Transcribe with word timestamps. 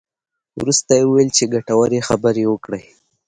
وروسته 0.59 0.91
یې 0.97 1.03
وویل 1.05 1.29
چې 1.37 1.51
ګټورې 1.53 2.05
خبرې 2.07 2.43
وکړې. 2.47 2.81